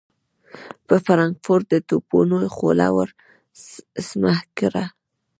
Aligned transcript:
پر 0.85 0.97
فرانکفورټ 1.05 1.63
د 1.69 1.75
توپونو 1.89 2.37
خوله 2.55 2.87
ور 2.95 3.09
سمهکړه. 4.09 4.85